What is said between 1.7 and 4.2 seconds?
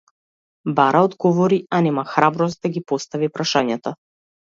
а нема храброст да ги постави прашањата.